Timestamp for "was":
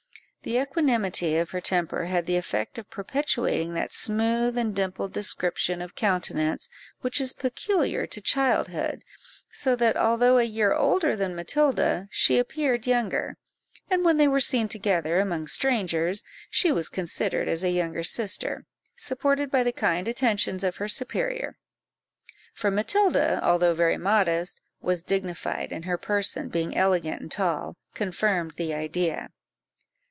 16.71-16.89, 24.81-25.03